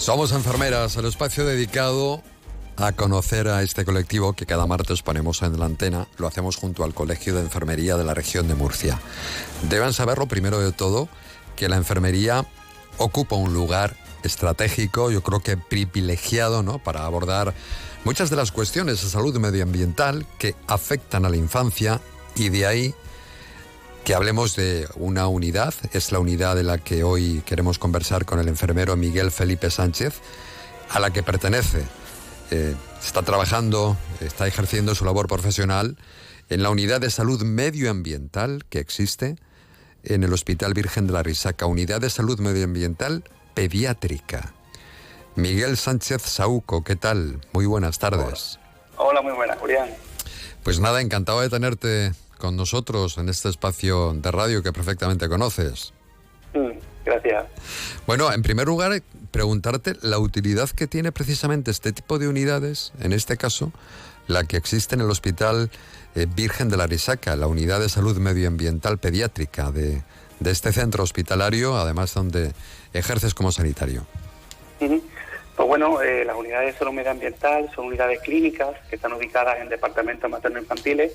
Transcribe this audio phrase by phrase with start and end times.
[0.00, 2.22] Somos enfermeras, el espacio dedicado
[2.78, 6.08] a conocer a este colectivo que cada martes ponemos en la antena.
[6.16, 8.98] Lo hacemos junto al Colegio de Enfermería de la región de Murcia.
[9.68, 11.10] Deben saberlo primero de todo
[11.54, 12.46] que la enfermería
[12.96, 16.78] ocupa un lugar estratégico, yo creo que privilegiado, ¿no?
[16.78, 17.52] Para abordar
[18.02, 22.00] muchas de las cuestiones de salud medioambiental que afectan a la infancia
[22.34, 22.94] y de ahí
[24.10, 28.40] que hablemos de una unidad, es la unidad de la que hoy queremos conversar con
[28.40, 30.14] el enfermero Miguel Felipe Sánchez,
[30.90, 31.84] a la que pertenece.
[32.50, 35.96] Eh, está trabajando, está ejerciendo su labor profesional
[36.48, 39.36] en la unidad de salud medioambiental que existe
[40.02, 43.22] en el Hospital Virgen de la Risaca, unidad de salud medioambiental
[43.54, 44.54] pediátrica.
[45.36, 47.38] Miguel Sánchez Sauco, ¿qué tal?
[47.52, 48.58] Muy buenas tardes.
[48.96, 49.88] Hola, muy buenas, Julián.
[50.64, 55.92] Pues nada, encantado de tenerte con nosotros en este espacio de radio que perfectamente conoces.
[56.54, 57.44] Mm, gracias.
[58.06, 63.12] Bueno, en primer lugar, preguntarte la utilidad que tiene precisamente este tipo de unidades, en
[63.12, 63.72] este caso,
[64.26, 65.70] la que existe en el Hospital
[66.16, 70.02] eh, Virgen de la Risaca, la unidad de salud medioambiental pediátrica de,
[70.44, 72.52] este centro hospitalario, además donde
[72.94, 74.06] ejerces como sanitario.
[74.78, 79.68] Pues bueno, eh, las unidades de salud medioambiental son unidades clínicas que están ubicadas en
[79.68, 81.12] departamentos materno-infantiles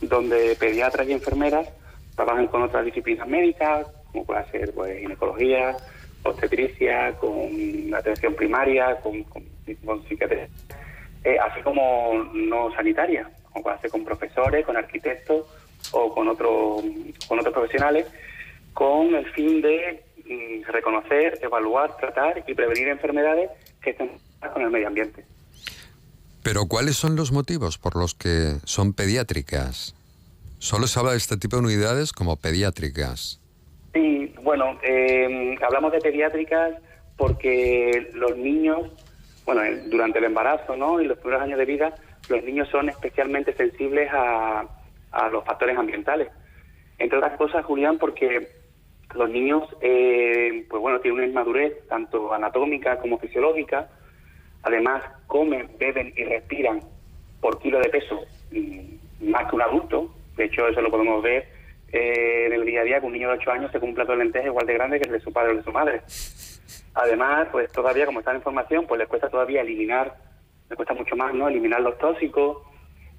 [0.00, 1.68] donde pediatras y enfermeras
[2.14, 5.76] trabajan con otras disciplinas médicas, como puede ser pues, ginecología,
[6.22, 9.24] obstetricia, con atención primaria, con,
[10.08, 10.48] psiquiatría,
[11.24, 15.46] eh, así como no sanitaria, como puede ser con profesores, con arquitectos
[15.92, 16.82] o con, otro,
[17.28, 18.06] con otros profesionales,
[18.72, 24.10] con el fin de mm, reconocer, evaluar, tratar y prevenir enfermedades que estén
[24.52, 25.24] con el medio ambiente.
[26.46, 29.96] Pero ¿cuáles son los motivos por los que son pediátricas?
[30.60, 33.40] Solo se habla de este tipo de unidades como pediátricas.
[33.92, 36.74] Sí, bueno, eh, hablamos de pediátricas
[37.16, 38.92] porque los niños,
[39.44, 41.00] bueno, durante el embarazo ¿no?
[41.00, 41.96] y los primeros años de vida,
[42.28, 44.68] los niños son especialmente sensibles a,
[45.32, 46.28] los factores ambientales.
[46.98, 48.50] Entre otras cosas, Julián, porque
[49.16, 53.88] los niños, eh, pues bueno, tienen una inmadurez tanto anatómica como fisiológica,
[54.66, 56.80] Además, comen, beben y respiran
[57.40, 60.12] por kilo de peso mm, más que un adulto.
[60.36, 61.46] De hecho, eso lo podemos ver
[61.92, 64.10] eh, en el día a día, que un niño de 8 años se un plato
[64.10, 66.02] de lentejas igual de grande que el de su padre o de su madre.
[66.94, 70.16] Además, pues todavía, como está en información, pues les cuesta todavía eliminar,
[70.68, 71.46] les cuesta mucho más, ¿no?
[71.46, 72.58] Eliminar los tóxicos.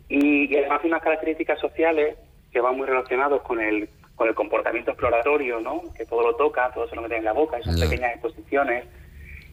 [0.10, 2.18] Y, además hay unas características sociales
[2.52, 5.82] que van muy relacionados con el, con el comportamiento exploratorio, ¿no?
[5.96, 8.84] Que todo lo toca, todo se lo mete en la boca, esas pequeñas exposiciones.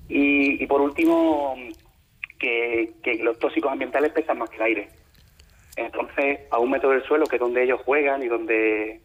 [0.08, 1.56] Y, y por último,
[3.02, 4.88] que, los tóxicos ambientales pesan más que el aire.
[5.76, 9.00] Entonces, a un metro del suelo, que es donde ellos juegan y donde,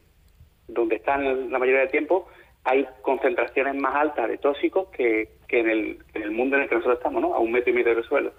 [0.68, 2.28] donde están la mayoría del tiempo,
[2.64, 6.70] hay concentraciones más altas de tóxicos que, que en, el, en el mundo en el
[6.70, 7.34] que nosotros estamos, ¿no?
[7.34, 8.34] A un metro y medio del suelo.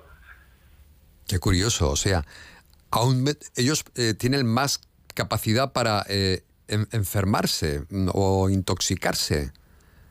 [1.26, 2.24] Qué curioso, o sea,
[2.90, 3.24] a un
[3.56, 4.80] ellos eh, tienen más
[5.14, 7.82] capacidad para eh, enfermarse
[8.12, 9.52] o intoxicarse.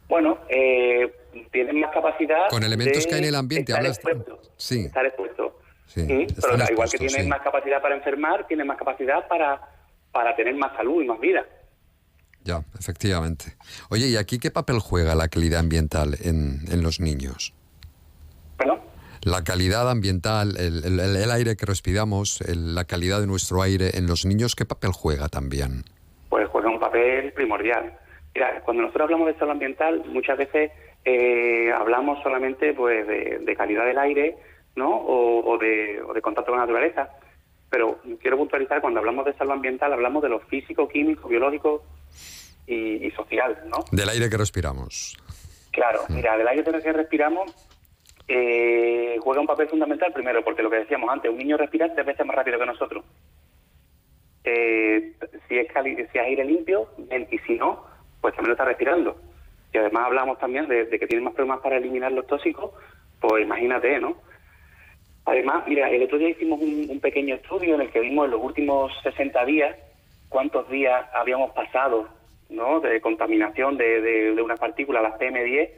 [0.08, 1.14] Bueno, eh,
[1.52, 2.50] tienen más capacidad.
[2.50, 4.86] Con elementos que hay en el ambiente, estar expuesto, sí.
[4.86, 5.60] Estar expuesto.
[5.88, 9.60] Sí, pero igual que tienen más capacidad para enfermar, tienen más capacidad para,
[10.12, 11.44] para tener más salud y más vida.
[12.44, 13.58] Ya, efectivamente.
[13.90, 17.54] Oye, ¿y aquí qué papel juega la calidad ambiental en, en los niños?
[18.58, 18.82] ¿Perdón?
[19.22, 24.26] La calidad ambiental, el, el, aire que respiramos, la calidad de nuestro aire en los
[24.26, 25.84] niños, ¿qué papel juega también?
[26.30, 27.98] Pues juega un papel primordial.
[28.34, 30.72] Mira, cuando nosotros hablamos de salud ambiental, muchas veces
[31.06, 34.38] eh, hablamos solamente pues de, calidad del aire
[34.76, 34.90] ¿no?
[34.90, 37.10] O, de, contacto con la naturaleza.
[37.70, 41.84] Pero quiero puntualizar, cuando hablamos de salud ambiental, hablamos de lo físico, químico, biológico
[42.66, 43.84] y, social, ¿no?
[43.92, 45.18] Del aire que respiramos.
[45.72, 46.16] Claro, mm.
[46.16, 47.54] mira, del aire que respiramos
[48.28, 52.06] eh, juega un papel fundamental, primero, porque lo que decíamos antes, un niño respira tres
[52.06, 53.04] veces más rápido que nosotros.
[54.44, 55.14] Eh,
[55.48, 56.90] si, es si es aire limpio,
[57.32, 57.84] y si no,
[58.22, 59.16] pues también lo está respirando
[59.74, 62.72] y además hablamos también de, que tienen más problemas para eliminar los tóxicos,
[63.20, 64.16] pues imagínate, ¿no?
[65.26, 68.44] Además, mira, el otro día hicimos un, pequeño estudio en el que vimos en los
[68.44, 69.76] últimos 60 días
[70.28, 72.08] cuántos días habíamos pasado
[72.50, 72.80] ¿no?
[72.80, 75.70] de contaminación de, de, una partícula, las PM10,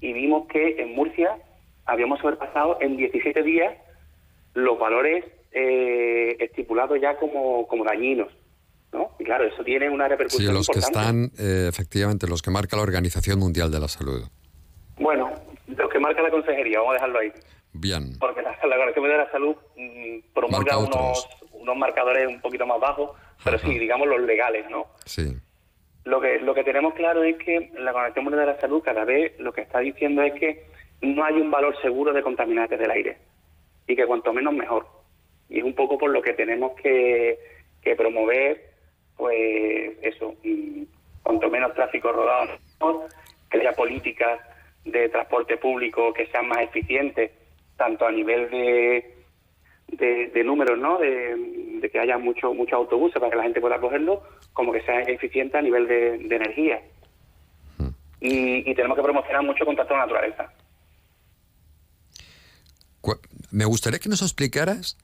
[0.00, 1.36] y vimos que en Murcia
[1.86, 3.74] habíamos sobrepasado en 17 días
[4.54, 8.28] los valores eh, estipulados ya como, como dañinos.
[9.18, 10.48] Y claro, eso tiene una repercusión.
[10.48, 14.22] Sí, los que están, eh, efectivamente, los que marca la Organización Mundial de la Salud.
[14.98, 15.32] Bueno,
[15.66, 17.32] los que marca la Consejería, vamos a dejarlo ahí.
[17.72, 18.18] Bien.
[18.18, 22.80] Porque la, Organización Mundial de la Salud mm, promulga unos, unos marcadores un poquito más
[22.80, 23.10] bajos,
[23.44, 24.86] pero sí, digamos los legales, ¿no?
[25.04, 25.36] Sí.
[26.04, 29.04] Lo que, lo que tenemos claro es que la Organización Mundial de la Salud cada
[29.04, 30.64] vez lo que está diciendo es que
[31.02, 33.18] no hay un valor seguro de contaminantes del aire
[33.86, 34.86] y que cuanto menos mejor.
[35.48, 37.38] Y es un poco por lo que tenemos que,
[37.82, 38.67] que promover,
[39.18, 40.34] pues eso,
[41.22, 42.56] cuanto menos tráfico rodado,
[43.50, 44.40] que haya políticas
[44.84, 47.32] de transporte público que sean más eficientes,
[47.76, 50.98] tanto a nivel de, de, números, ¿no?
[50.98, 54.22] De, que haya muchos mucho autobuses para que la gente pueda cogerlo,
[54.52, 56.80] como que sea eficiente a nivel de, energía.
[58.20, 60.52] Y, y, tenemos que promocionar mucho contacto con la naturaleza.
[63.50, 64.96] Me gustaría que nos explicaras,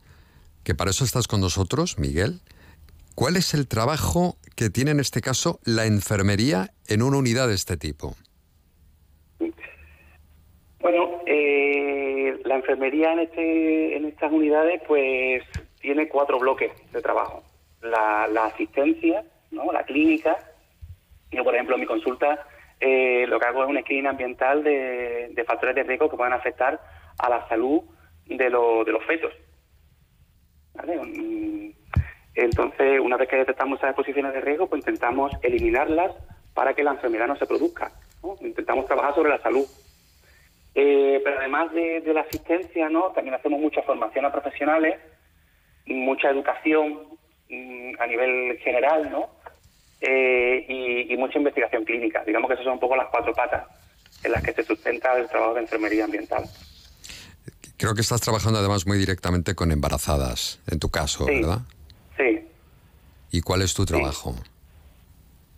[0.62, 2.40] que para eso estás con nosotros, Miguel,
[3.14, 7.54] ¿cuál es el trabajo que tiene en este caso la enfermería en una unidad de
[7.54, 8.14] este tipo?
[10.80, 15.42] Bueno, eh, la enfermería en, este, en estas unidades pues
[15.80, 17.42] tiene cuatro bloques de trabajo.
[17.80, 19.72] La, asistencia, ¿no?
[19.72, 20.36] la clínica.
[21.30, 22.46] Yo, por ejemplo, en mi consulta
[22.80, 26.32] eh, lo que hago es un screening ambiental de, de factores de riesgo que puedan
[26.32, 26.80] afectar
[27.18, 27.82] a la salud
[28.26, 29.32] de, de los fetos.
[30.74, 31.53] Mm,
[32.34, 36.12] entonces, una vez que detectamos esas exposiciones de riesgo, pues intentamos eliminarlas
[36.52, 37.92] para que la enfermedad no se produzca.
[38.40, 39.66] Intentamos trabajar sobre la salud.
[40.74, 43.12] Eh, pero además de, la asistencia, ¿no?
[43.12, 44.98] también hacemos mucha formación a profesionales,
[45.86, 49.28] mucha educación mm, a nivel general, ¿no?
[50.00, 52.24] Eh, y, mucha investigación clínica.
[52.24, 53.66] Digamos que esas son un poco las cuatro patas
[54.24, 56.44] en las que se sustenta el trabajo de enfermería ambiental.
[57.78, 61.60] Creo que estás trabajando además muy directamente con embarazadas, en tu caso, ¿verdad?
[63.34, 64.32] ¿Y cuál es tu trabajo?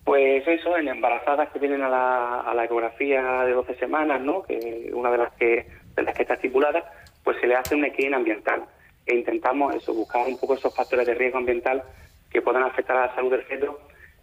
[0.03, 4.45] Pues eso, en embarazadas que vienen a la, a la ecografía de 12 semanas, ¿no?
[4.45, 6.91] que una de las que, de las que está estipulada,
[7.23, 8.65] pues se le hace un screening ambiental
[9.05, 11.83] e intentamos eso, buscar un poco esos factores de riesgo ambiental
[12.31, 13.79] que puedan afectar a la salud del feto,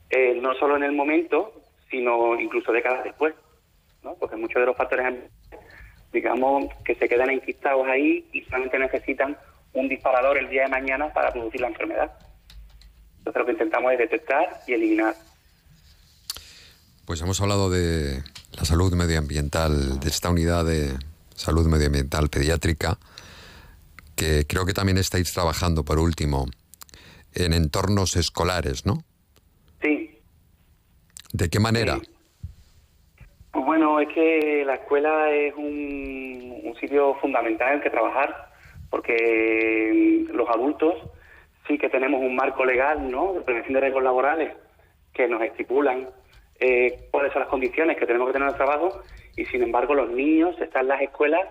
[0.09, 1.53] eh, no solo en el momento,
[1.91, 3.35] sino incluso décadas después,
[4.01, 4.15] ¿no?
[4.15, 5.43] porque muchos de los factores ambientales
[6.11, 9.37] digamos, que se quedan enquistados ahí y solamente necesitan
[9.73, 12.11] un disparador el día de mañana para producir la enfermedad.
[13.23, 15.15] Entonces lo que intentamos es detectar y eliminar.
[17.05, 18.21] Pues hemos hablado de
[18.51, 20.93] la salud medioambiental, de esta unidad de
[21.35, 22.97] salud medioambiental pediátrica,
[24.17, 26.47] que creo que también estáis trabajando, por último,
[27.33, 29.03] en entornos escolares, ¿no?
[29.81, 30.19] Sí.
[31.31, 31.99] ¿De qué manera?
[33.51, 38.51] Pues bueno, es que la escuela es un, sitio fundamental en el que trabajar,
[38.89, 40.95] porque los adultos
[41.67, 44.53] sí que tenemos un marco legal, ¿no?, de prevención de riesgos laborales
[45.13, 46.09] que nos estipulan
[46.59, 49.01] eh, cuáles son las condiciones que tenemos que tener en el trabajo
[49.35, 51.41] y sin embargo los niños están en las escuelas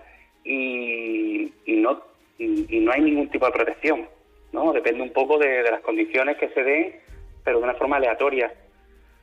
[0.44, 2.02] y, no
[2.38, 4.08] y, no hay ningún tipo de protección,
[4.52, 4.72] ¿no?
[4.72, 6.96] Depende un poco de las condiciones que se den,
[7.44, 8.52] pero de una forma aleatoria.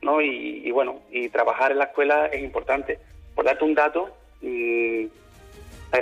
[0.01, 0.21] ¿no?
[0.21, 2.99] Y, bueno, y trabajar en la escuela es importante.
[3.35, 4.09] Por darte un dato,
[4.41, 5.09] mm, eh,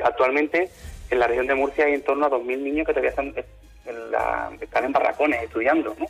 [0.04, 0.69] actualmente
[1.10, 3.34] en la región de Murcia hay en torno a 2.000 niños que todavía están
[3.88, 6.06] en, la, están en barracones estudiando, ¿no?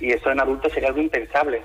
[0.00, 1.62] Y eso en adultos sería algo impensable.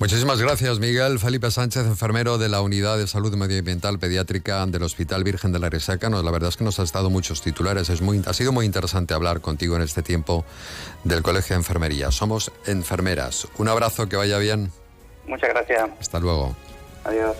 [0.00, 1.18] Muchísimas gracias, Miguel.
[1.18, 5.68] Felipe Sánchez, enfermero de la Unidad de Salud Medioambiental Pediátrica del Hospital Virgen de la
[5.68, 6.08] Resaca.
[6.08, 7.90] la verdad es que nos ha estado muchos titulares.
[7.90, 10.46] Es muy, ha sido muy interesante hablar contigo en este tiempo
[11.04, 12.10] del Colegio de Enfermería.
[12.12, 13.46] Somos enfermeras.
[13.58, 14.72] Un abrazo, que vaya bien.
[15.26, 15.90] Muchas gracias.
[16.00, 16.56] Hasta luego.
[17.04, 17.36] Adiós.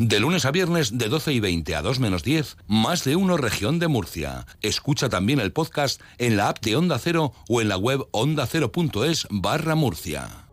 [0.00, 3.36] De lunes a viernes de 12 y 20 a 2 menos 10, más de uno
[3.36, 4.46] región de Murcia.
[4.62, 9.26] Escucha también el podcast en la app de Onda Cero o en la web ondacero.es
[9.28, 10.48] barra Murcia.